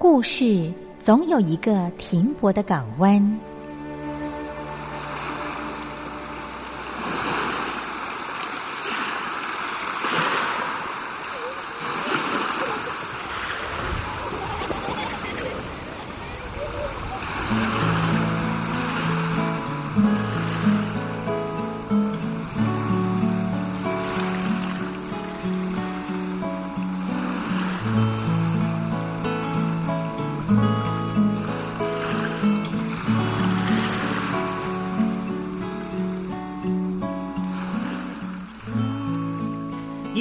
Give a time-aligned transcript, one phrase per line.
[0.00, 3.20] 故事总有一个停泊的港湾。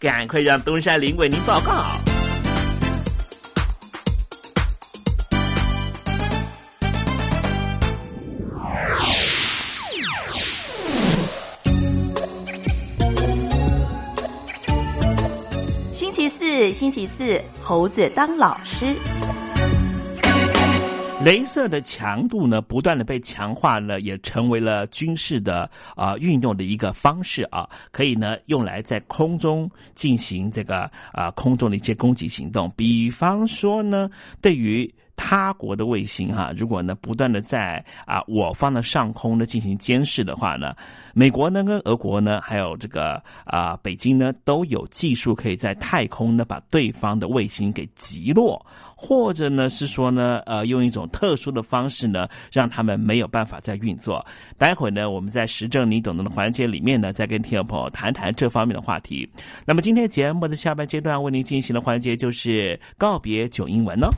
[0.00, 1.84] 赶快让东山林为您报告。
[15.92, 18.96] 星期四，星期四，猴子当老师。
[21.22, 34.92] 镭射的强度呢，不断的被强化了，也成为了军事的啊、运用的一个方式啊，可以呢用来在空中进行这个啊、空中的一些攻击行动，比方说呢，对于。
[35.22, 40.74] 他国的卫星哈、如果呢不断的在啊我方的上空呢进行监视的话呢，
[41.12, 48.64] 美国呢跟俄国呢还有这个啊北京呢都有技术可以在太空呢把对方的卫星给击落，
[48.96, 54.24] 或者呢是说呢呃用一种特殊的方式呢让他们没有办法再运作。
[54.56, 59.30] 待会呢我们在时政你懂得的环节里面呢再跟听众朋友谈谈这方面的话题。
[59.66, 64.08] 那么今天节目的下半阶段为您进行的环节就是告别九英文呢、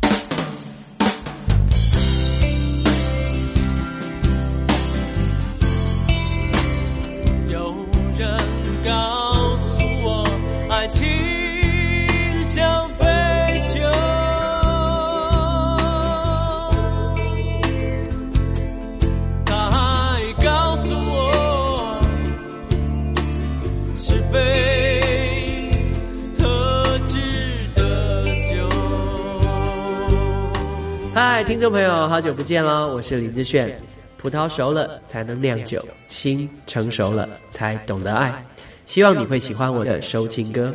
[31.62, 32.92] 众朋友，好久不见了！
[32.92, 33.72] 我是林志炫。
[34.18, 38.44] 葡萄熟了才能酿酒，心成熟了才懂得爱。
[38.84, 40.74] 希望你会喜欢我的收听歌，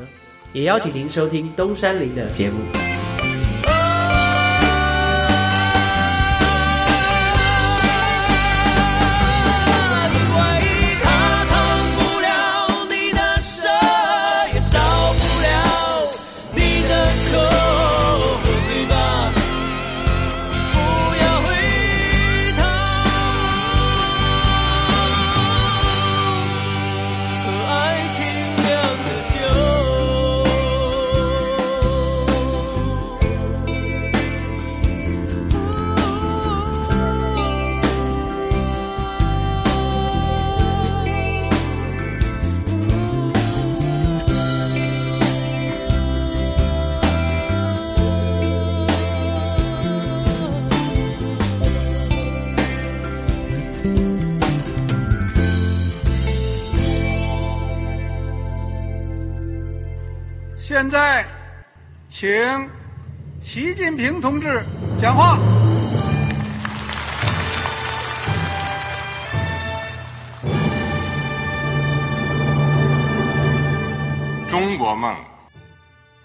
[0.53, 2.96] 也邀请您收听东山林的节目。
[60.67, 61.25] 现在，
[62.09, 62.29] 请
[63.41, 64.61] 习近平同志
[64.99, 65.37] 讲话。
[74.49, 75.15] 中国梦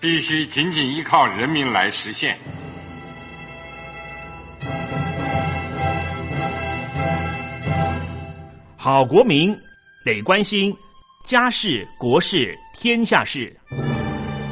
[0.00, 2.36] 必须紧紧依靠人民来实现。
[8.76, 9.56] 好国民
[10.04, 10.76] 得关心
[11.24, 13.56] 家事、国事、天下事。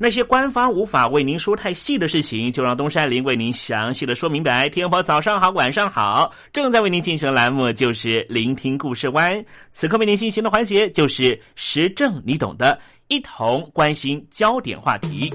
[0.00, 4.68] 那些官方无法为您说太细的事情，就让东山林为您详细的说明白。
[4.68, 9.44] 天婆早上好，晚上好，正在为您进行的栏目就是聆听故事湾。
[9.72, 12.78] 此刻为您进行的环节就是时政，你懂的，
[13.08, 15.34] 一同关心焦点话题。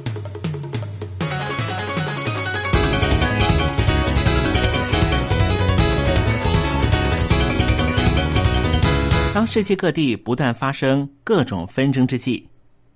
[9.33, 12.47] 当世界各地不断发生各种纷争之际，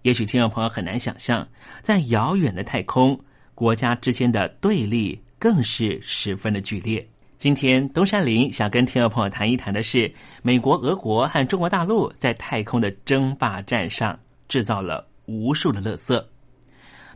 [0.07, 1.45] 也许听众朋友很难想象，
[1.81, 3.19] 在遥远的太空，
[3.53, 7.05] 国家之间的对立更是十分的剧烈。
[7.37, 10.09] 今天，东山林想跟听众朋友谈一谈的是，
[10.41, 16.25] 美国、俄国和中国大陆在太空的争霸战上制造了无数的垃圾。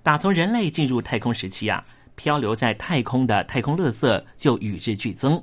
[0.03, 1.81] 打从人类进入太空时期啊，
[2.15, 5.41] 漂流在太空的太空垃圾就与日俱增。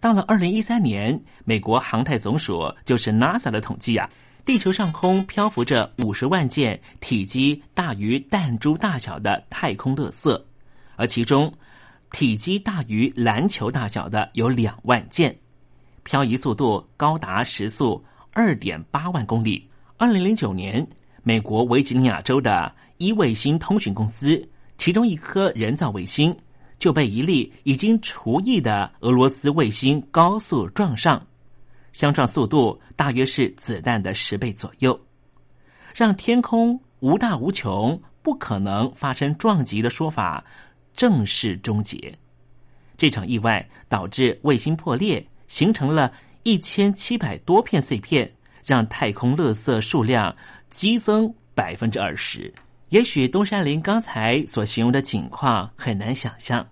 [0.00, 4.08] 到了二零一三年，美国航太总署就是 NASA 的统计啊，
[4.44, 10.42] 地球上空漂浮着五十万件体积大于弹珠大小的太空垃圾，
[10.96, 11.52] 而其中
[12.10, 15.36] 体积大于篮球大小的有两万件，
[16.02, 19.64] 漂移速度高达时速二点八万公里。
[19.96, 20.84] 二零零九年，
[21.22, 26.36] 美国维吉尼亚州的一卫星通讯公司，其中一颗人造卫星。
[26.80, 31.24] 就被一粒已经除役的俄罗斯卫星高速撞上，
[31.92, 34.98] 相撞速度大约是子弹的十倍左右，
[35.94, 40.44] 让天空无大无穷、不可能发生撞击的说法
[40.94, 42.18] 正式终结。
[42.96, 46.12] 这场意外导致卫星破裂，形成了
[46.44, 48.32] 一千七百多片碎片，
[48.64, 50.34] 让太空垃圾数量
[50.70, 52.52] 激增百分之二十。
[52.90, 56.66] 也许东山林刚才所形容的景况很难想象，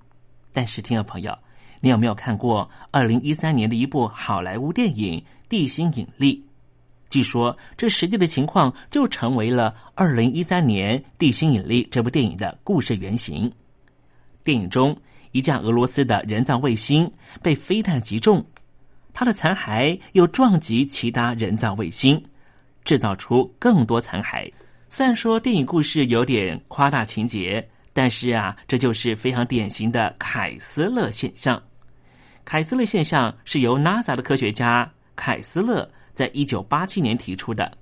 [0.52, 1.36] 但是听众朋友，
[1.80, 5.18] 你有没有看过二零一三年的一部好莱坞电影
[5.48, 6.36] 《地心引力》？
[7.08, 13.50] 据说这实际的情况就成为了二零一三年《地心引力》这部电影的故事原型。
[14.44, 14.96] 电影中，
[15.32, 17.10] 一架俄罗斯的人造卫星
[17.42, 18.44] 被飞弹击中，
[19.12, 22.22] 它的残骸又撞击其他人造卫星，
[22.84, 24.50] 制造出更多残骸。
[24.88, 31.60] 虽然说电影故事有点夸大情节，但是啊，这就是非常典型的凯斯勒现象。
[32.50, 37.78] 凯斯勒现象是由 NASA 的科学家凯斯勒在一九八七年提出的。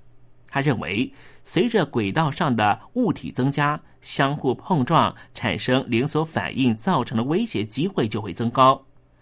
[0.46, 1.10] 他认为，
[1.42, 8.78] 随着轨道上的物体增加，相互碰撞产生连锁反应造成的威胁机会就会增高，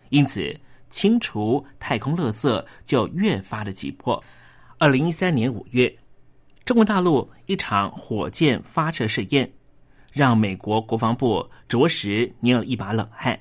[0.09, 0.53] 因此
[0.91, 4.21] 清除太空垃圾就越发的急迫。
[4.79, 5.97] 二零一三年五月。
[6.65, 9.49] 中国大陆一场火箭发射试验，
[10.11, 13.39] 让美国国防部着实捏了一把冷汗。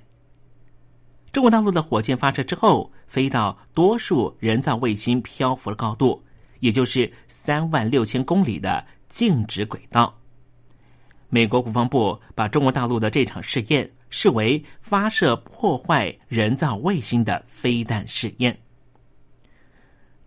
[1.35, 6.23] 中国大陆的火箭发射之后，飞到多数人造卫星漂浮的高度，
[6.61, 10.17] 也就是三万六千公里的静止轨道。
[11.27, 18.57] 美国国防部把中国大陆的这场试验视为发射破坏人造卫星的飞弹试验。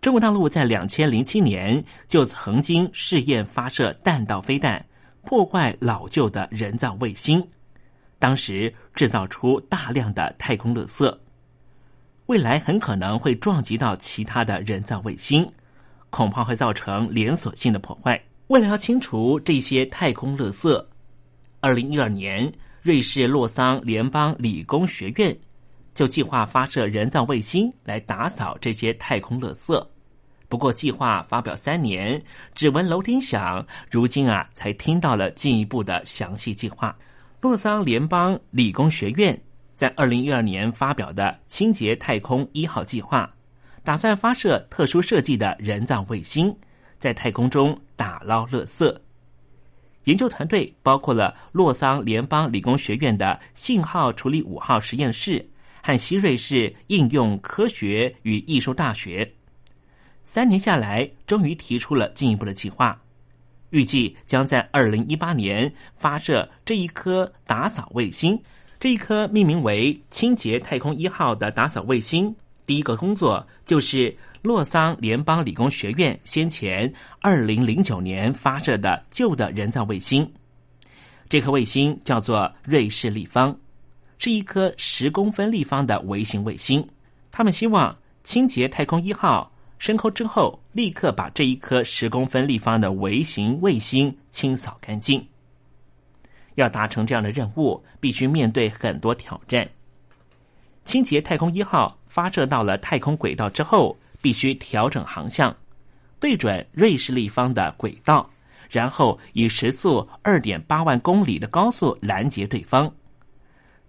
[0.01, 4.85] 中国大陆在两千零七年就曾经试验发射弹道飞弹，
[5.23, 7.43] 破坏老旧的人造卫星，
[8.19, 11.17] 当时制造出大量的太空垃圾，
[12.27, 15.49] 未来很可能会撞击到其他的人造卫星，
[16.11, 18.21] 恐怕会造成连锁性的破坏。
[18.47, 20.85] 为了要清除这些太空垃圾，
[21.61, 25.35] 二零一二年，瑞士洛桑联邦理工学院。
[25.95, 29.85] 就计划发射人造卫星来打扫这些太空垃圾，
[30.47, 32.23] 不过计划发表三年，
[32.55, 36.95] 只闻楼梯响，如今啊才听到了进一步的详细计划。
[37.41, 39.39] 洛桑联邦理工学院
[39.73, 43.33] 在二零一二年发表的清洁太空一号计划，
[43.83, 46.53] 打算发射特殊设计的人造卫星，
[46.97, 48.93] 在太空中打捞垃圾。
[50.03, 55.49] 研究团队包括了洛桑联邦理工学院的信号处理五号实验室。
[55.81, 59.33] 和西瑞士应用科学与艺术大学，
[60.23, 63.01] 三年下来，终于提出了进一步的计划，
[63.69, 68.39] 预计将在二零一八年发射这一颗打扫卫星。
[68.79, 72.33] 这一颗命名为“清洁太空一号”的打扫卫星，
[72.65, 80.31] 第一个工作就是洛桑联邦理工学院先前二零零九年发射的旧的人造卫星。
[81.27, 83.55] 这颗卫星叫做瑞士立方。
[84.21, 86.85] 是一颗十公分立方的微型卫星，
[87.31, 89.49] 他们希望清洁太空一号
[89.79, 95.25] 升空之后，立刻把这一颗十公分立方的微型卫星清扫干净。
[96.55, 99.67] 要达成这样的任务，必须面对很多挑战。
[100.83, 105.55] 清洁太空一号发射到了太空轨道之后，必须调整航向，
[106.19, 108.29] 对准瑞士立方的轨道，
[108.69, 112.93] 然后以时速二点八万公里的高速拦截对方。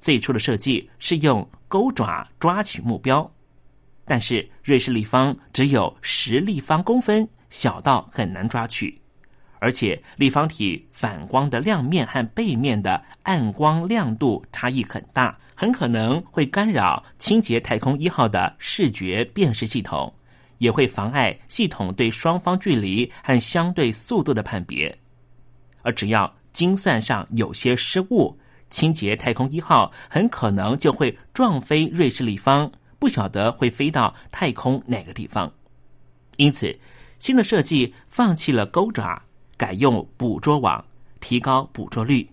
[0.01, 3.29] 最初的设计是用钩爪抓取目标，
[4.11, 9.01] 但是瑞士立方只有十立方公分，小到很难抓取，
[9.61, 20.13] 而且立方体反光的亮面和背面的暗光亮度差异很大，很可能会干扰清洁太空一号的视觉辨识系统，
[20.59, 24.93] 也会妨碍系统对双方距离和相对速度的判别。
[25.83, 28.37] 而只要精算上有些失误，
[28.71, 32.69] 清洁太空一号很可能就会撞飞瑞士立方，
[33.01, 35.53] 不晓得会飞到太空哪个地方。
[36.37, 36.79] 因此，
[37.19, 39.21] 新的设计放弃了钩爪，
[39.57, 40.85] 改用捕捉网，
[41.19, 42.31] 提高捕捉率。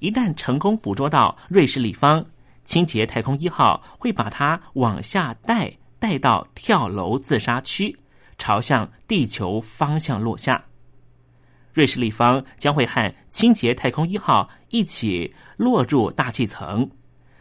[0.00, 2.26] 一旦成功捕捉到瑞士立方，
[2.64, 7.96] 清洁太空一号会把它往下带，带到跳楼自杀区，
[8.36, 10.62] 朝向地球方向落下。
[11.72, 16.88] 瑞士立方将会和清洁太空一号一起落入大气层，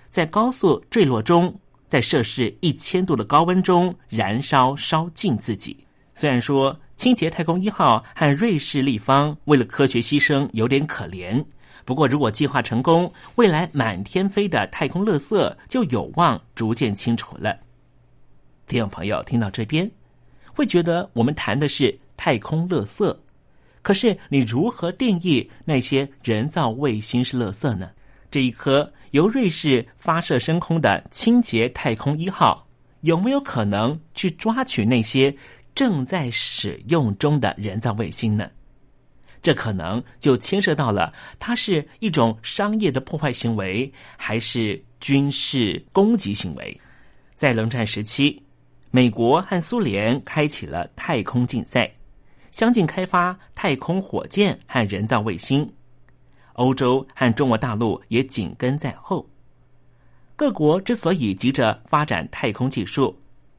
[0.09, 1.59] 在高速坠落中，
[1.93, 5.77] 在摄氏一千度的高温中燃烧烧尽自己。
[6.15, 11.45] 虽然说清洁太空一号和瑞士立方为了科学牺牲有点可怜，
[11.85, 17.55] 不过如果计划成功，未来满天飞的太空垃圾就有望逐渐清除了。
[18.65, 19.91] 听众朋友听到这边，
[20.51, 23.15] 会觉得我们谈的是太空垃圾。
[23.83, 27.91] 可是，你如何定义那些人造卫星是垃圾呢？
[28.33, 32.67] 这一颗由瑞士发射升空的清洁太空一号，
[33.01, 35.31] 有没有可能去抓取那些
[35.75, 38.49] 正在使用中的人造卫星呢？
[39.43, 46.81] 这可能就牵涉到了，它是一种商业的破坏行为，还是军事攻击行为？
[47.35, 48.41] 在冷战时期，
[48.89, 51.87] 美国和苏联开启了太空竞赛。
[52.49, 55.71] 相继开发太空火箭和人造卫星，
[56.53, 59.27] 欧洲和中国大陆也紧跟在后。
[60.35, 63.15] 各国之所以急着发展太空技术，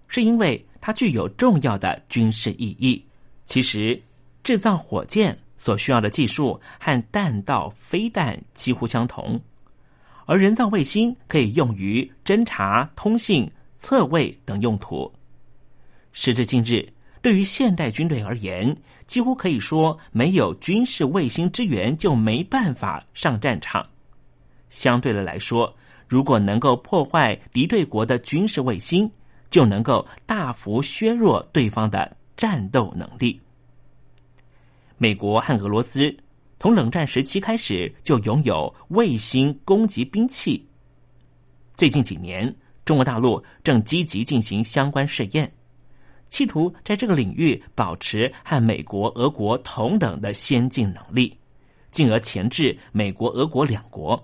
[0.08, 3.04] 是因为它具有重要的军事意义。
[3.46, 4.00] 其实，
[4.42, 9.40] 制造火箭所需要的技术和弹道飞弹几乎相同，
[10.26, 15.12] 而人造卫星可以用于侦察、通信、测位等用途。
[16.12, 16.88] 时至今日。
[17.22, 23.86] 对于现代军队而言，几乎可以说没有军事卫星支援就没办法上战场。
[24.70, 25.74] 相对的来说，
[26.08, 29.10] 如果能够破坏敌对国的军事卫星，
[29.50, 33.40] 就能够大幅削弱对方的战斗能力。
[34.96, 36.16] 美国和俄罗斯
[36.58, 40.66] 从冷战时期开始就拥有卫星攻击兵器。
[41.76, 45.52] 最近几年，中国大陆正积极进行相关试验。
[46.34, 51.38] 企图在这个领域保持和美国、俄国同等的先进能力，
[51.92, 54.20] 进而钳制美国、俄国两国。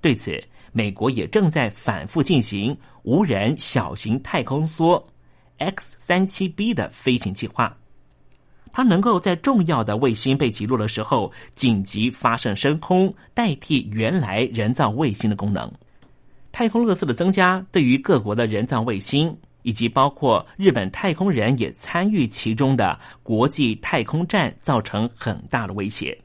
[0.00, 5.02] 对此，美国也正在反复进行无人小型太空梭
[5.58, 7.76] X 三七 B 的飞行计划。
[8.70, 15.68] 它能够在重要的卫星被击落的时候紧急发射升空，代替原来人造卫星的功能。
[16.52, 19.36] 太空垃圾的增加，对于各国的人造卫星。
[19.62, 26.18] 以及包括日本太空人也参与其中的国际太空站造成很大的威胁，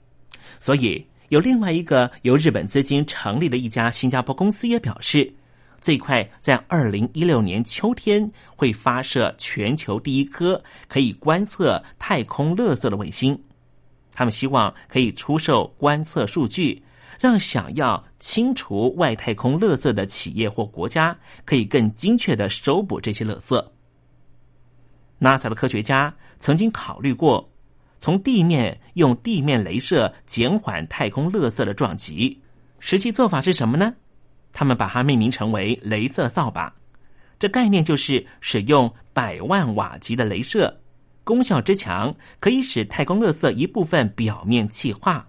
[0.59, 5.33] 所以有另外一个由日本资金成立的一家新加坡公司也表示，
[5.81, 13.39] 最快在二零一六年秋天会发射全球第一颗可以观测太空垃圾的卫星，
[14.13, 16.81] 他们希望可以出售观测数据。
[17.25, 23.67] 让想要清除外太空垃圾的企业或国家可以更精确的收捕这些垃圾。
[25.19, 27.49] NASA 的科学家曾经考虑过
[27.99, 32.39] 从地面用地面镭射减缓太空垃圾的撞击，
[32.79, 33.91] 实际做法是什么呢？
[34.53, 36.71] 他们把它命名成为“镭射扫把”。
[37.39, 40.79] 这概念就是使用百万瓦级的镭射，
[41.23, 45.27] 功效之强，可以使太空垃圾一部分表面气化。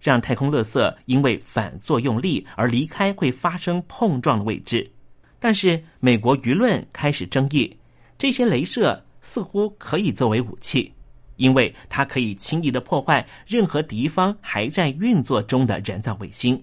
[0.00, 4.90] 让太空垃圾因为反作用力而离开会发生碰撞的位置，
[5.38, 7.76] 但是美国舆论开始争议，
[8.16, 10.92] 这些镭射似乎可以作为武器，
[11.36, 16.62] 因为它可以轻易的破坏任何敌方还在运作中的人造卫星。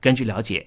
[0.00, 0.66] 根据了解，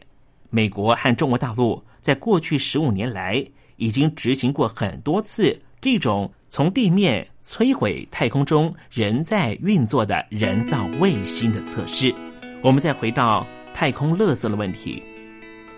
[0.50, 3.44] 美国和中国大陆在过去十五年来
[3.78, 6.32] 已经执行过很多次这种。
[6.56, 12.14] 从地面摧毁太空中仍在运作的人造卫星的测试。
[12.62, 13.44] 我们再回到
[13.74, 15.02] 太空垃圾的问题。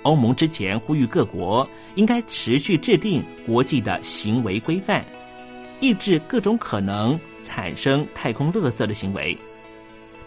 [0.03, 1.65] 欧盟之前呼吁各国
[1.95, 5.05] 应该持续制定国际的行为规范，
[5.79, 9.37] 抑制各种可能产生太空垃圾的行为。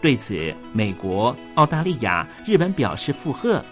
[0.01, 3.63] 对此，美国、澳大利亚、日本表示附和，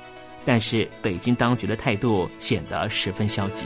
[0.45, 3.65] 但是北京当局的态度显得十分消极。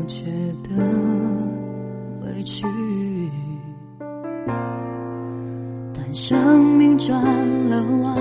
[0.00, 0.24] 不觉
[0.62, 0.82] 得
[2.22, 2.64] 委屈。
[5.92, 7.22] 但生命转
[7.68, 8.16] 了弯，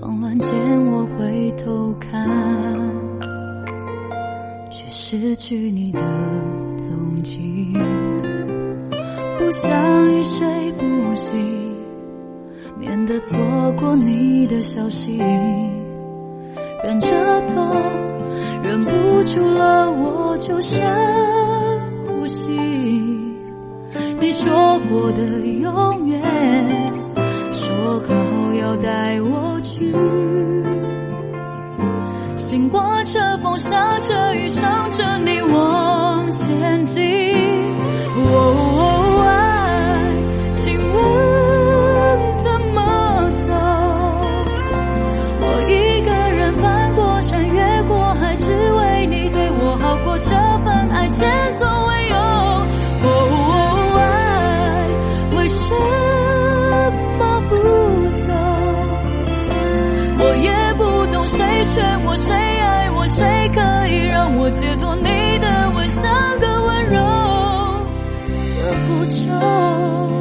[0.00, 2.26] 慌乱间我回头看，
[4.70, 6.00] 却失去你的
[6.78, 7.74] 踪迹。
[9.38, 11.38] 不想一睡不醒，
[12.78, 13.38] 免得错
[13.78, 15.18] 过你的消息。
[16.82, 17.08] 忍着
[17.48, 17.76] 痛，
[18.62, 18.90] 忍不
[19.24, 20.80] 住了，我就深
[22.06, 22.50] 呼吸。
[24.20, 26.22] 你说过的永远，
[27.52, 29.92] 说好要带我去。
[32.36, 37.29] 心刮着风，下着雨，想着你往前进。
[61.72, 64.96] 劝我，谁爱我，谁可以让我解脱？
[64.96, 66.96] 你的吻像个温柔
[68.58, 70.19] 的符咒。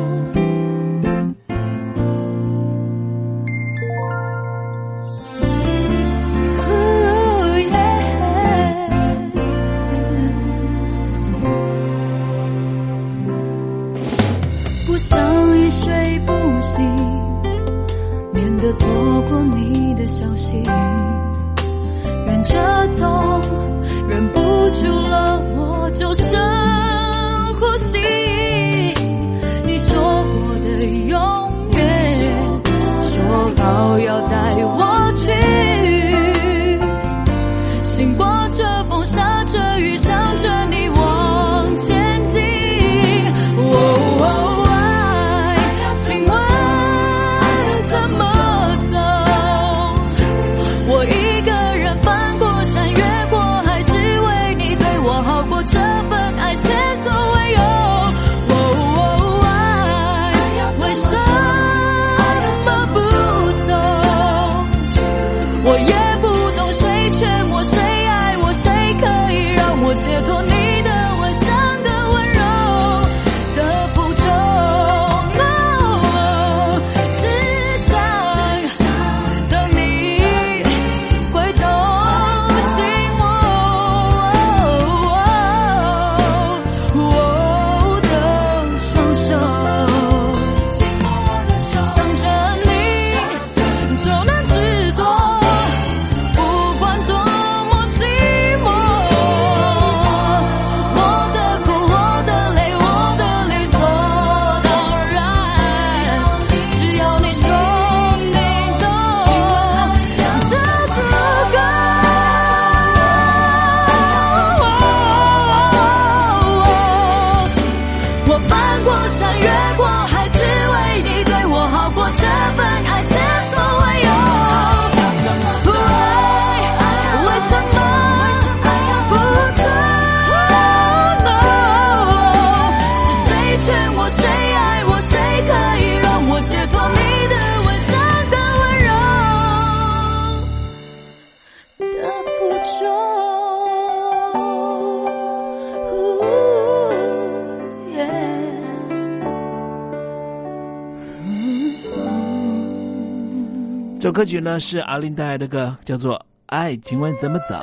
[154.19, 157.55] 歌曲呢是阿林带来的歌，叫做《爱请问怎么走》。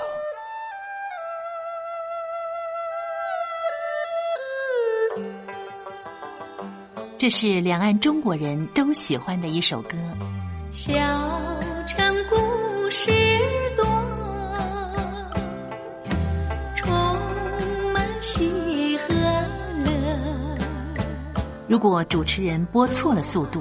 [7.19, 9.99] 这是两岸中国人都喜欢的一首歌。
[10.73, 10.95] 小
[11.87, 13.11] 城故事
[13.77, 13.85] 多，
[16.75, 16.89] 充
[17.93, 19.13] 满喜和
[19.85, 20.57] 乐。
[21.69, 23.61] 如果主持人播错了速度，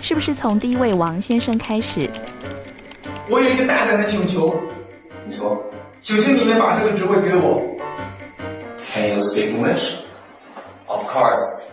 [0.00, 2.10] 是不是从第一位王先生开始？
[3.28, 4.54] 我有一个大胆的请求，
[5.28, 5.56] 你说，
[6.00, 7.62] 请请你们把这个职位给我。
[8.92, 9.98] Can you speak English?
[10.86, 11.68] Of course.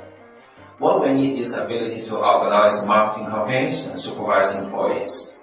[0.77, 5.37] What we need is ability to organize marketing campaigns and supervise employees.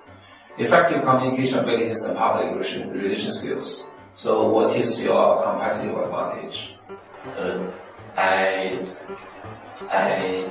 [0.57, 3.85] Effective communication abilities and public relation, relation skills.
[4.12, 6.75] So what is your competitive advantage?
[7.38, 7.59] Uh,
[8.16, 8.79] I,
[9.90, 10.45] I,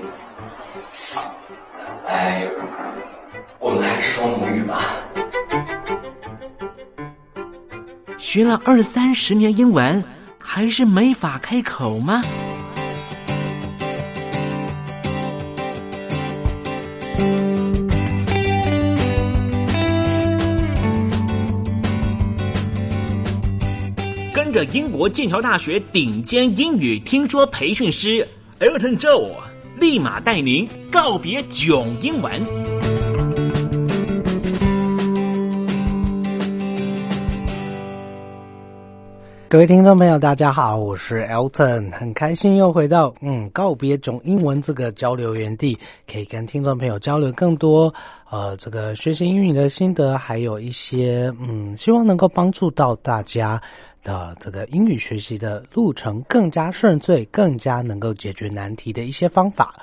[2.07, 2.49] I,
[3.59, 4.81] 我们还是说母语吧。
[8.19, 10.05] 学了二三十年英文，
[10.39, 12.23] 还是没法开口吗？
[24.33, 28.27] 跟着英国剑桥大学顶尖英语听说培训师
[28.59, 29.17] Elton 教
[29.81, 32.31] 立马带您告别囧英文。
[39.49, 47.93] 各位听众朋友，大家好，我是 Elton，很开心又回到嗯告别囧英文这个交流园地，可以跟听众朋友交流更多
[48.31, 53.61] 呃这个学习英语的心得，还有一些嗯希望能够帮助到大家
[54.03, 59.75] 的这个英语学习的路程更加顺遂，更加能够解决难题的一些方法。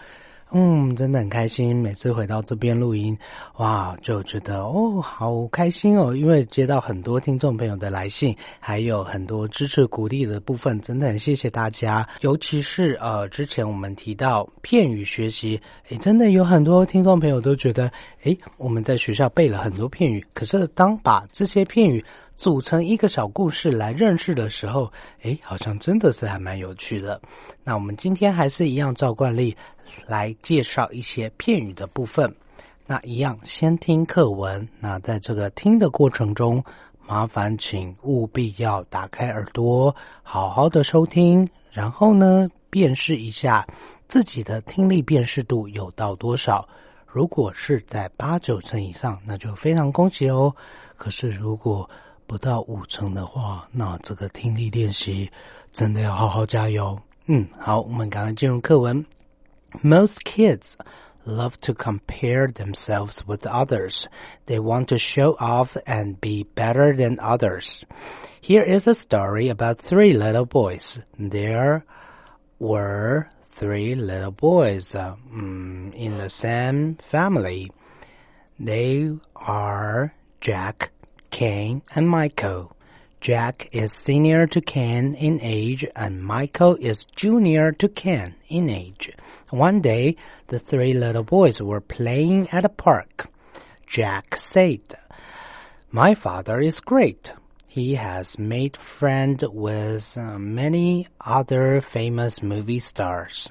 [0.50, 1.76] 嗯，真的很开心。
[1.76, 3.18] 每次回到这边录音，
[3.58, 12.08] 哇，就觉得哦，好开心哦，因为接到很多听众朋友的来信，还有很多支持鼓励的部分，真的很谢谢大家。
[12.22, 17.92] 尤其是呃，之前我们提到片语学习，诶，真的有很多听众朋友都觉得，
[18.24, 22.02] 诶，我们在学校背了很多片语，可是当把这些片语
[22.38, 24.90] 组成一个小故事来认识的时候，
[25.24, 27.20] 诶，好像真的是还蛮有趣的。
[27.64, 29.58] 那我们今天还是一样照惯例
[30.06, 32.32] 来介绍一些片语的部分。
[32.86, 34.66] 那一样先听课文。
[34.80, 36.64] 那在这个听的过程中，
[37.08, 43.66] 麻烦请务必要打开耳朵，好好的收听，然后呢，辨识一下
[44.08, 46.70] 自己的听力辨识度有到多少。
[47.08, 50.56] 如果是在八九成以上，那就非常恭喜哦。
[50.96, 51.90] 可是如果
[52.27, 55.31] 不到五成的话，那这个听力练习
[55.71, 56.99] 真的要好好加油。
[57.27, 59.05] 嗯，好，我们赶快进入课文。
[59.83, 60.75] Most kids
[61.25, 64.07] love to compare themselves with others.
[64.47, 67.83] They want to show off and be better than others.
[68.41, 70.99] Here is a story about three little boys.
[71.17, 71.85] There
[72.59, 77.71] were three little boys uh, mm, in the same family.
[78.59, 80.91] They are Jack,
[81.32, 82.76] Cain, and Michael.
[83.20, 89.12] Jack is senior to Ken in age and Michael is junior to Ken in age.
[89.50, 90.16] One day,
[90.48, 93.28] the three little boys were playing at a park.
[93.88, 94.82] Jack said,
[95.92, 97.34] My father is great.
[97.68, 103.50] He has made friends with uh, many other famous movie stars.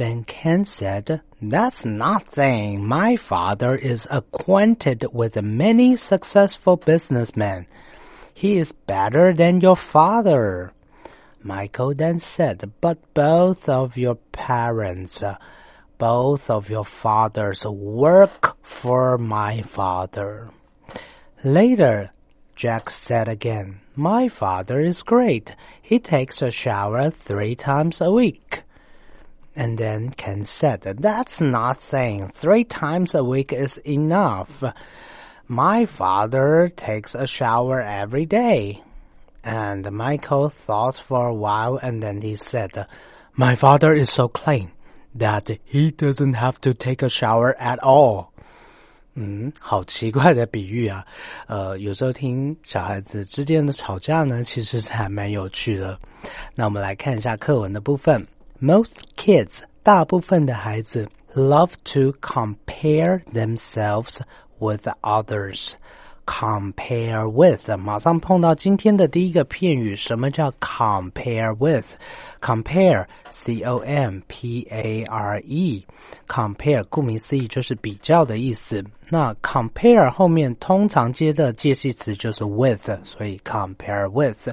[0.00, 2.86] Then Ken said, That's nothing.
[2.86, 7.66] My father is acquainted with many successful businessmen.
[8.32, 10.72] He is better than your father.
[11.42, 15.22] Michael then said, But both of your parents,
[15.98, 20.48] both of your fathers work for my father.
[21.44, 22.10] Later,
[22.56, 25.54] Jack said again, My father is great.
[25.82, 28.62] He takes a shower three times a week
[29.59, 32.27] And then Ken said, That's nothing.
[32.27, 34.63] Three times a week is enough.
[35.47, 38.81] My father takes a shower every day.
[39.43, 42.85] And Michael thought for a while and then he said,
[43.35, 44.71] My father is so clean
[45.13, 48.31] that he doesn't have to take a shower at all.
[49.17, 51.05] 嗯，好奇怪的比喻啊！
[51.47, 55.97] 呃，有时候听小孩子之间的吵架呢，其实是还蛮有趣的。
[56.53, 58.27] 那我们来看一下课文的部分。
[58.61, 64.19] Most kids，大部分的孩子 love to compare themselves
[64.59, 65.73] with others.
[66.25, 78.83] Compare with，马上碰到今天的第一个片语，什么叫 compare with？Compare，C O M P A R E，compare，顾名思义就是比较的意思。
[79.09, 84.49] 那 compare 后面通常接的介系词就是 with，所以 compare with。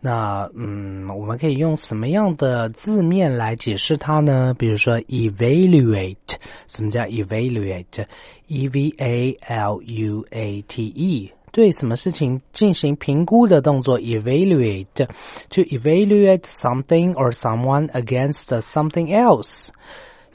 [0.00, 4.54] 那嗯，我们可以用什么样的字面来解释它呢？
[4.56, 6.36] 比如说 evaluate，
[6.68, 19.68] 什么叫 evaluate？E V A L U A T E，对什么事情进行评估的动作？evaluate，to evaluate something or someone against something else，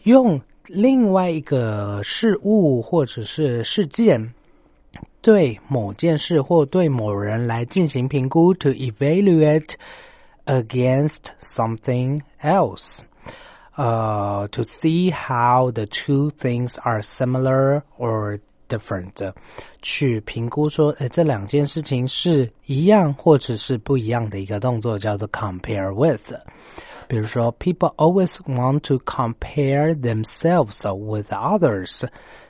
[0.03, 4.33] 用另外一个事物或者是事件。
[5.20, 9.74] 对某件事或对某人来进行评估，to evaluate
[10.44, 12.98] against something else，
[13.74, 18.38] 呃、uh,，to see how the two things are similar or
[18.68, 19.32] different，
[19.82, 26.32] 去评估说，哎，这两件事情是一样或者是不一样的一个动作，叫做 compare with。
[27.08, 32.04] 比如说，people always want to compare themselves with others。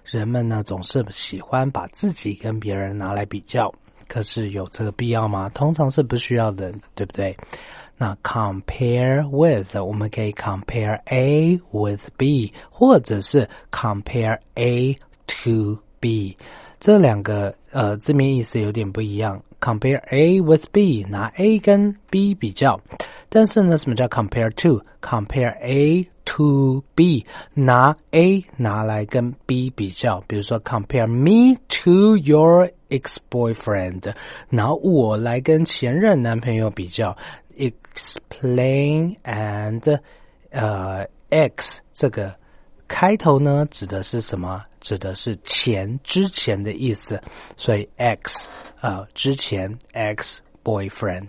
[0.06, 3.74] 人们呢总是喜欢把自己跟别人拿来比较，
[4.08, 5.50] 可是有这个必要吗？
[5.50, 7.36] 通常是不需要的，对不对？
[7.98, 14.98] 那 compare with 我们可以 compare A with B，或者是 compare A
[15.28, 16.36] to B，
[16.80, 19.42] 这两个呃字面意思有点不一样。
[19.60, 22.82] compare A with B，拿 A 跟 B 比较，
[23.30, 34.15] 但是呢，什么叫 compare to？compare A to B，拿 A 拿来跟 B 比较，比如说 compare me to your ex-boyfriend，
[34.49, 37.17] 拿我来跟前任男朋友比较，
[37.57, 40.01] explain and
[40.51, 42.35] 呃 x 这个
[42.89, 44.65] 开头呢指的是什么？
[44.81, 47.21] 指的是前之前的意思，
[47.57, 48.49] 所以 x
[48.81, 51.29] 啊之前 ex boyfriend。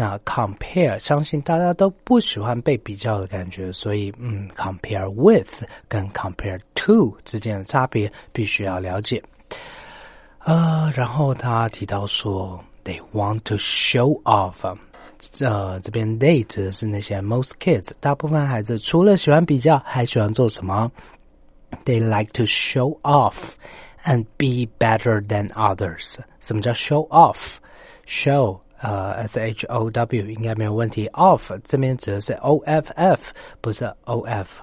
[0.00, 9.22] 那 compare 相信大家都不喜欢被比较的感觉，所以嗯，compare with 跟 compare to 之间的差别必须要了解。
[10.38, 14.54] 呃，然后他提到说，they want to show off。
[15.40, 20.90] 呃，这边 date 是那些 most kids，大部分孩子除了喜欢比较，还喜欢做什么
[21.84, 23.34] ？They like to show off
[24.06, 26.14] and be better than others。
[26.40, 31.07] 什么叫 show off？show 呃，s h o w 应该没有问题。
[31.09, 33.19] off 这边指的是 o f f，
[33.61, 34.61] 不是 o f。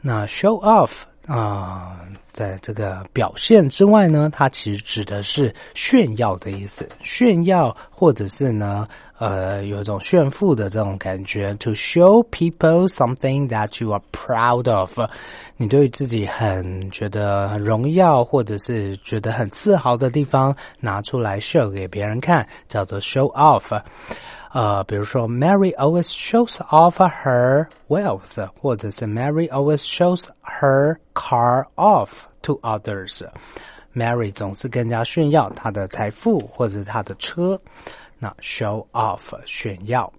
[0.00, 0.90] 那 show off
[1.27, 1.99] 啊、
[2.31, 11.53] 在这个表现之外呢，它其实指的是炫耀的意思，炫耀或者是呢，呃，有一种炫富的这种感觉。
[11.55, 14.99] To show people something that you are proud of，
[15.57, 23.81] 你对自己很觉得荣耀，或者是觉得很自豪的地方，拿出来 show 给别人看，叫做 show off。
[24.54, 32.08] 呃，比如说，Mary always shows off her wealth，或者是 Mary always shows her car off
[32.42, 37.60] to others。Mary 总是更加炫耀她的财富或者她的车，
[38.18, 40.12] 那 show off 炫耀。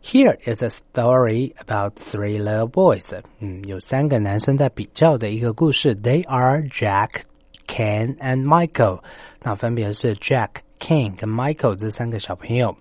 [0.00, 3.04] Here is a story about three little boys。
[3.40, 5.94] 嗯，有三个男生在比较的一个故事。
[5.96, 7.22] They are Jack,
[7.66, 9.00] Ken and Michael。
[9.42, 10.48] 那分别是 Jack、
[10.83, 12.75] Ken 跟 Michael 这三个小朋友。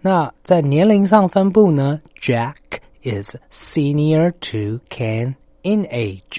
[0.00, 2.54] 那在年龄上分布呢？Jack
[3.02, 6.38] is senior to Ken in age.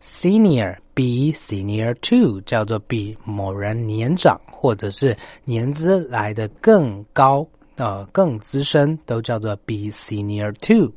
[0.00, 7.46] Senior be senior to 叫做比某人年长，或者是年资来的更高，
[7.76, 10.92] 呃，更资深，都叫做 be senior to。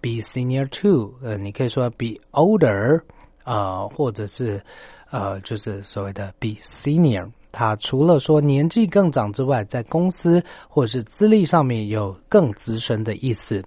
[0.00, 3.00] Be senior to，呃，你可以说 be older，
[3.44, 4.62] 呃，或者是
[5.10, 7.30] 呃，就是所谓的 be senior。
[7.56, 13.62] 他除了说年纪更长之外，在公司或是资历上面有更资深的意思。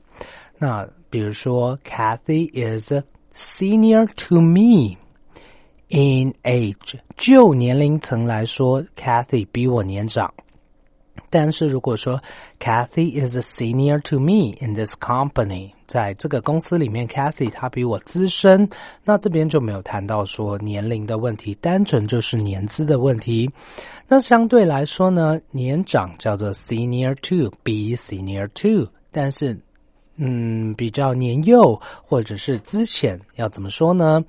[0.57, 2.91] 那比如说，Cathy is
[3.33, 4.97] senior to me
[5.87, 10.33] in age，就年龄层来说，Cathy 比我年长。
[11.29, 12.21] 但是如果说
[12.59, 18.69] Kathy is a senior to me in this company，在这个公司里面，Kathy 她比我资深，
[19.03, 23.49] 那这边就没有谈到说年龄的问题，单纯就是年资的问题。
[24.07, 29.57] 那相对来说呢，年长叫做 senior to，be senior to，但是
[30.15, 34.23] 嗯，比较年幼或者是资浅，要怎么说呢？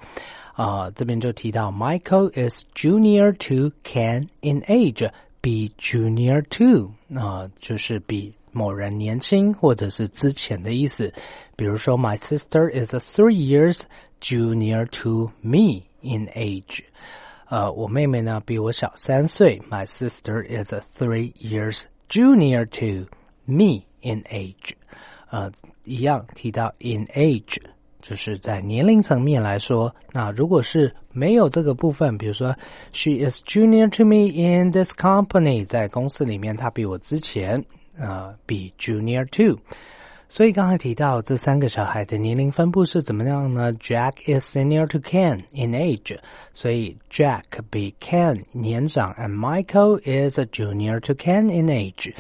[0.55, 5.09] 啊、这边就提到 Michael is junior to Ken in age。
[5.41, 11.11] 比 junior to 啊、就是比某人年轻或者是之前的意思。
[11.55, 13.82] 比如说，My sister is three years
[14.21, 16.84] junior to me in age。
[17.49, 19.61] 呃，我妹妹呢比我小三岁。
[19.69, 23.07] My sister is three years junior to
[23.45, 24.71] me in age。
[25.30, 25.51] 呃，
[25.84, 27.57] 一样提到 in age。
[28.01, 32.53] 就是在年龄层面来说，那如果是没有这个部分，比如说，
[32.91, 37.63] She is junior to me in this company，在公司里面她比我之前，
[37.97, 39.57] 呃，比 junior to。
[40.28, 43.71] 所以刚才提到这三个小孩的年龄分布是怎么样呢？
[43.74, 46.17] Jack is senior to Ken in age，
[46.55, 52.13] 所以 Jack 比 Ken 年长，and Michael is a junior to Ken in age。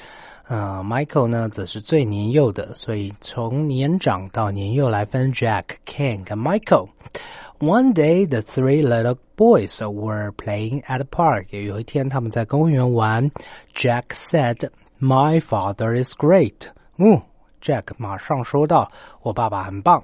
[0.47, 11.45] 呃，Michael 呢则是最年幼的，所以从年长到年幼来分 Jack、Ken 跟 Michael。One day, the three little boys were playing at the park.
[11.57, 13.31] 有一天，他们在公园玩。
[13.73, 17.21] Jack said, "My father is great." 嗯，
[17.61, 20.03] Jack 马上说道：“我爸爸很棒，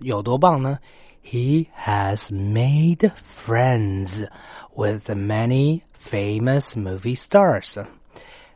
[0.00, 0.78] 有多棒呢？
[1.24, 4.28] He has made friends
[4.74, 5.80] with many
[6.10, 7.82] famous movie stars."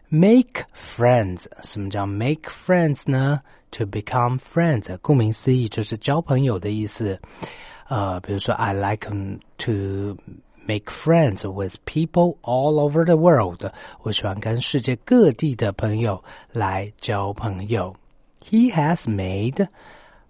[0.09, 3.41] Make friends，什么叫 make friends 呢？
[3.73, 7.19] To become friends，顾名思义就是交朋友的意思。
[7.89, 10.19] 呃，比如说，I like to
[10.67, 13.65] make friends with people all over the world。
[14.03, 16.23] 我喜欢跟世界各地的朋友
[16.53, 17.97] 来交朋友。
[18.45, 19.67] He has made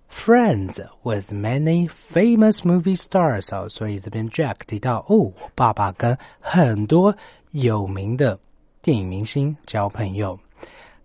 [0.08, 3.48] friends with many famous movie stars。
[3.48, 7.16] 哦，所以这边 Jack 提到，哦，我爸爸跟很多
[7.50, 8.38] 有名的。
[8.86, 10.38] 电影明星交朋友。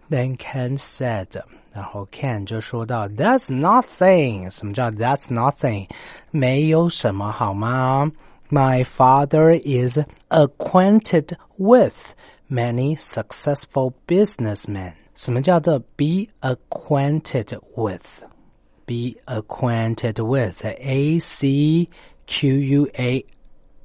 [0.09, 1.27] Then Ken said，
[1.73, 4.49] 然后 Ken 就说到，That's nothing。
[4.49, 5.89] 什么叫 That's nothing？
[6.31, 8.11] 没有什么好吗？
[8.49, 9.99] My father is
[10.29, 12.15] acquainted with
[12.49, 14.93] many successful businessmen。
[15.15, 21.89] 什么叫做 be acquainted with？Be acquainted with，A C
[22.25, 23.25] Q U A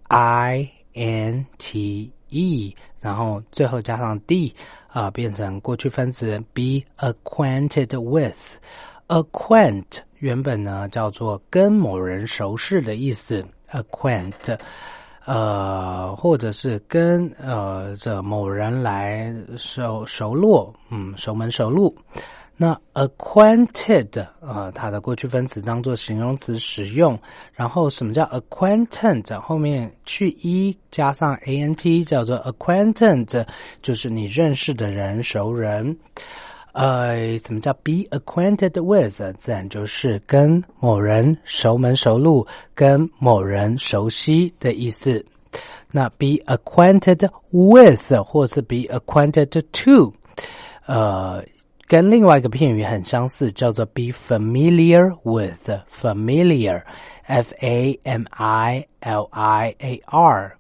[0.09, 4.54] I N T e，然后最后加上 d
[4.88, 8.36] 啊，变成过去分词 be acquainted with。
[9.08, 14.60] acquaint 原本呢叫做跟某人熟识的意思，acquaint，
[15.26, 21.96] 呃，或者是跟呃这某人来熟熟络，嗯，熟门熟路。
[22.60, 27.18] 那 acquainted 啊，它的过去分词当做形容词使用。
[27.54, 29.40] 然后什么叫 acquaintance？
[29.40, 33.46] 后面去 e 加上 a n t，叫做 acquaintance，
[33.84, 35.96] 就是你认识的人、熟人。
[36.74, 39.38] 呃，什么叫 be acquainted with？
[39.38, 45.24] 自然就是跟某人熟门熟路，跟某人熟悉的意思。
[45.92, 50.12] 那 be acquainted with，或是 be acquainted to，
[50.88, 51.46] 呃。
[51.88, 60.58] 跟另外一个片语很相似，叫做 be familiar with familiar，f a m i l i a r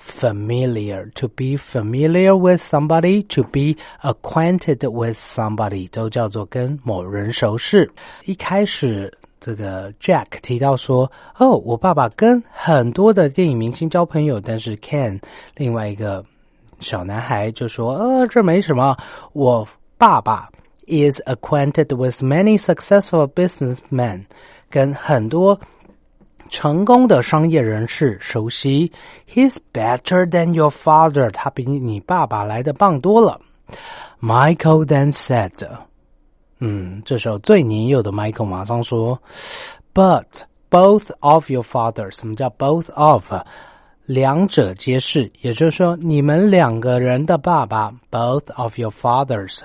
[0.00, 7.92] familiar to be familiar with somebody to be acquainted with somebody 都叫做跟某人熟识。
[8.24, 15.20] 一开始这个 Jack 提到说：“哦，我爸爸跟很多的电影明星交朋友。”但是 Ken
[15.54, 16.24] 另外一个
[16.80, 18.96] 小男孩就说：“呃，这没什么，
[19.34, 19.68] 我
[19.98, 20.48] 爸爸。”
[20.91, 24.25] is acquainted with many successful businessmen，
[24.69, 25.59] 跟很多
[26.49, 28.91] 成功的商业人士熟悉。
[29.27, 33.41] He's better than your father，他比你爸爸来的棒多了。
[34.21, 35.51] Michael then said，
[36.59, 39.21] 嗯，这时候最年幼的 Michael 马上说，
[39.93, 43.33] But both of your fathers，什么叫 both of？
[44.05, 49.59] 两者皆是，也就是说，你们两个人的爸爸，both of your fathers。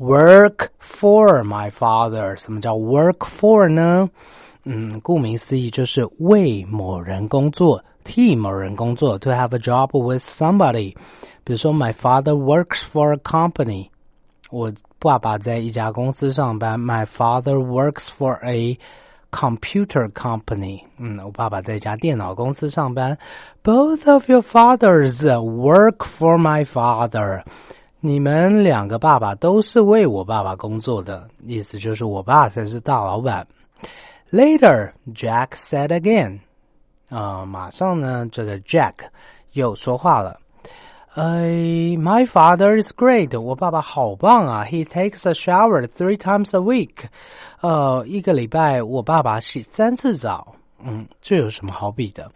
[0.00, 4.10] Work for my father，什么叫 work for 呢？
[4.64, 9.18] 嗯，顾名思义就是为某人工作，替某人工作。
[9.20, 10.94] To have a job with somebody，
[11.44, 13.88] 比如说 My father works for a company，
[14.50, 16.78] 我爸爸在一家公司上班。
[16.78, 18.78] My father works for a
[19.30, 23.16] computer company，嗯，我爸爸在一家电脑公司上班。
[23.62, 27.44] Both of your fathers work for my father。
[28.03, 33.45] 你们两个爸爸都是为我爸爸工作的，意思就是我爸才是大老板。
[34.31, 36.39] Later, Jack said again，
[37.09, 38.93] 啊，马上呢，这个 Jack
[39.51, 40.39] 又说话了。
[41.13, 44.65] 哎，My father is great，我爸爸好棒啊。
[44.65, 47.05] He takes a shower three times a week，
[47.61, 50.55] 呃，一个礼拜我爸爸洗三次澡。
[50.83, 52.31] 嗯，这有什么好比的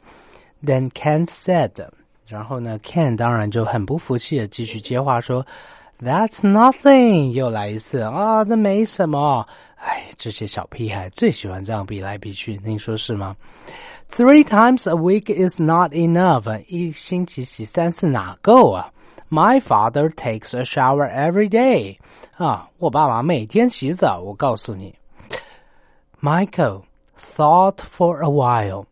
[0.64, 1.88] ？Then Ken said。
[2.28, 5.46] 然后呢，Ken 当然就很不服气的继续接话说
[6.02, 9.48] ：“That's nothing。”又来一次啊，这没什么。
[9.76, 13.36] 哎，这些小屁孩最喜欢这样比来比去，您说是吗
[14.12, 16.64] ？Three times a week is not enough。
[16.68, 18.92] 一星期洗三次哪够啊
[19.30, 21.98] ？My father takes a shower every day。
[22.38, 24.20] 啊，我爸爸每天洗澡。
[24.20, 24.96] 我告诉你
[26.22, 26.82] ，Michael
[27.38, 28.86] thought for a while。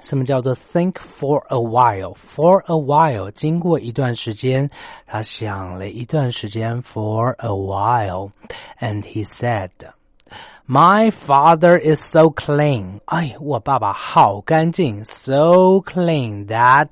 [0.00, 4.68] 什么叫做 think for a while？for a while，经过一段时间，
[5.06, 6.82] 他想了一段时间。
[6.82, 13.00] For a while，and he said，My father is so clean。
[13.04, 16.88] 哎，我爸爸好干净，so clean that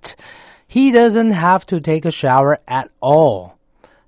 [0.71, 3.53] he doesn't have to take a shower at all。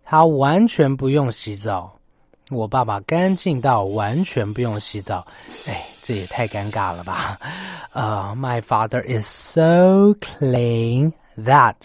[0.05, 1.97] 他完全不用洗澡。
[2.51, 5.27] 我爸爸干净到完全不用洗澡。
[5.67, 5.87] 哎。
[6.10, 7.38] 这也太尴尬了吧！
[7.91, 11.76] 啊、uh,，My father is so clean that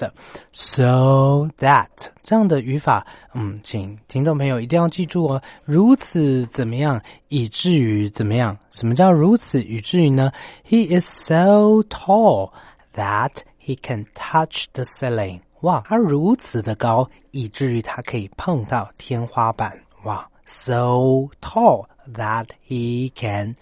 [0.52, 1.88] so that
[2.22, 5.42] 这样的语法，嗯，请听众朋友一定要记住哦。
[5.64, 8.56] 如此怎么样，以至于怎么样？
[8.70, 10.32] 什么叫如此以至于呢？
[10.68, 12.52] He is so tall
[12.94, 13.32] that
[13.64, 15.40] he can touch the ceiling。
[15.60, 19.78] 哇，他如此的高，以至于他可以碰到天花板。
[20.04, 23.54] 哇，so tall that he can。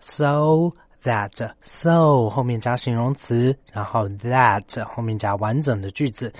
[0.00, 0.72] So
[1.04, 6.32] that so 后面加形容词，然后 that 后面加完整的句子。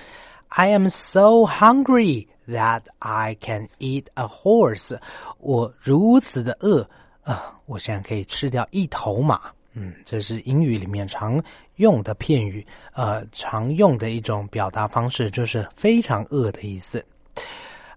[0.48, 4.98] I am so hungry that I can eat a horse。
[5.38, 6.88] 我如此的饿
[7.22, 9.40] 啊，我现在可以吃掉一头马。
[9.74, 11.42] 嗯，这是英语里面常
[11.76, 17.02] 用的片语，呃，常用的一种表达方式，就是非常饿的意思。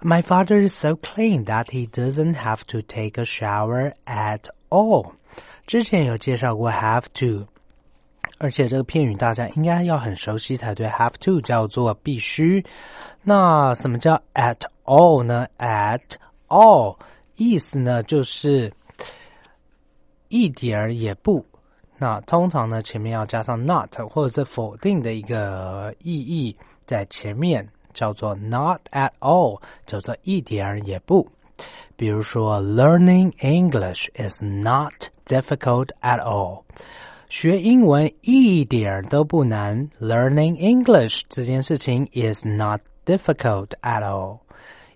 [0.01, 5.11] My father is so clean that he doesn't have to take a shower at all.
[5.70, 7.46] 之前有介绍过 have to，
[8.38, 10.84] 而且这个片语大家应该要很熟悉才对。
[10.88, 12.66] have to 叫做必须。
[13.22, 16.00] 那什么叫 at all 呢？at
[16.48, 16.96] all
[17.36, 18.72] 意思呢就是
[20.26, 21.46] 一点儿也不。
[21.98, 27.64] 那通常呢前面要加上 not 或者是否定的一个意义在前面，
[27.94, 31.24] 叫做 not at all，叫做一点儿也不。
[31.94, 34.94] 比如说，Learning English is not
[35.30, 36.64] difficult at all。
[37.28, 39.88] 学英文一点都不难。
[40.00, 44.40] Learning English 这件事情 is not difficult at all，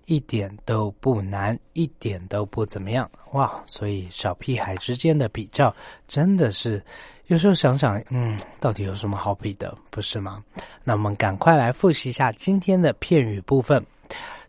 [0.05, 3.09] 一点都不难，一点都不怎么样。
[3.31, 5.73] 哇，所以小屁孩之间的比较
[6.09, 6.83] 真的是，
[7.27, 10.43] 有时候想想，嗯，到底有什么好比的，不是吗？
[10.83, 13.81] 那我们赶快来复习一下今天的片语部分。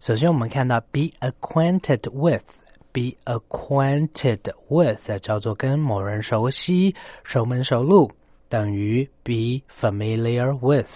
[0.00, 2.42] 首先，我们看到 be acquainted with
[2.96, 4.40] Be acquainted
[4.70, 6.94] with 叫做跟某人熟悉、
[7.24, 8.10] 熟门熟路，
[8.48, 10.88] 等于 be familiar with。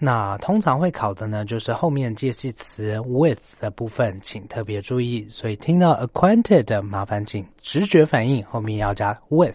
[0.00, 5.24] 那通常会考的呢，就是后面介系词 with 的部分，请特别注意。
[5.30, 9.54] 所以听到 acquainted，麻烦请直觉反应后面要加 with，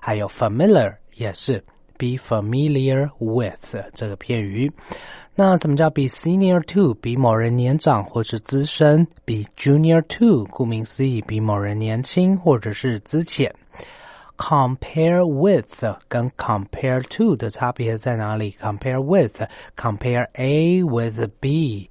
[0.00, 1.64] 还有 familiar 也是
[1.96, 4.70] be familiar with 这个片语。
[5.34, 6.94] 那怎么叫 be senior to？
[6.94, 9.06] 比某人年长或是资深。
[9.24, 13.54] be junior to，顾名思义，比某人年轻或者是资浅。
[14.38, 21.88] compare with 跟 compare to 的差别在哪里？compare with，compare A with B，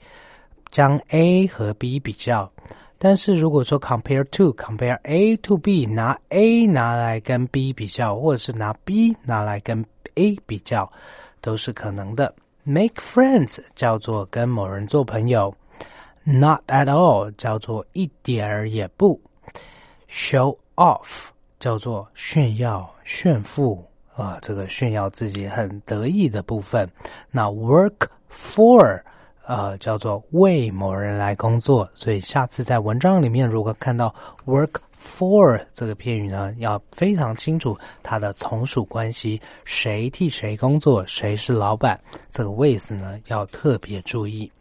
[0.69, 2.51] 将 A 和 B 比较。
[2.97, 9.85] 但是如果说 compare to，compare A to B，拿 A 拿来跟 B 比较，或者是拿 B 拿来跟
[10.15, 10.91] A 比较，
[11.41, 12.33] 都是可能的。
[12.63, 15.53] Make friends 叫做跟某人做朋友
[16.23, 19.21] ，Not at all 叫做一点儿也不
[20.09, 21.27] ，Show off
[21.59, 23.85] 叫做炫耀、炫富
[24.15, 26.89] 啊，这个炫耀自己很得意的部分。
[27.29, 29.01] 那 Work for
[29.45, 34.13] 呃叫做为某人来工作，所以下次在文章里面如果看到
[34.45, 34.77] Work。
[35.17, 41.99] For 这个片语呢，要非常清楚它的从属关系，谁替谁工作，谁是老板，
[42.31, 44.51] 这个 with 呢要特别注意。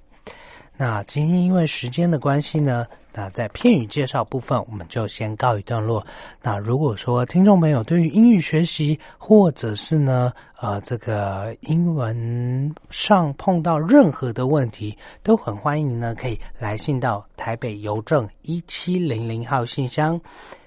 [0.76, 2.86] 那今天因为时间的关系呢。
[3.16, 6.04] 那在片语介绍部分，我们就先告一段落。
[6.42, 20.20] 那如果说听众朋友对于英语学习，或者是呢，呃，这个英文上碰到任何的问题，都很欢迎呢，可以来信到台北邮政一七零零号信箱。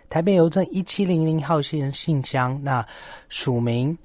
[0.09, 2.85] 台北邮政一七零零号信信箱，那
[3.27, 3.97] 署名。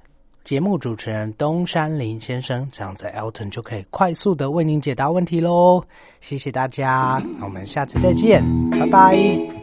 [0.43, 5.81] 节目主持人东山林先生，这样在 Elton 就可以快速的为您解答问题喽。
[6.19, 9.62] 谢谢大家，我们下次再见，拜拜。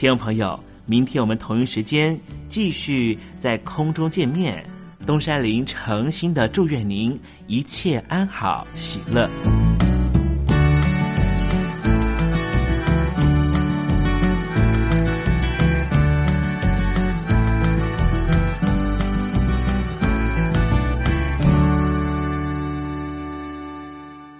[0.00, 4.64] 听众朋友，明天我们同一时间继续在空中见面。
[5.06, 9.28] 东山林诚心的祝愿您一切安好，喜乐。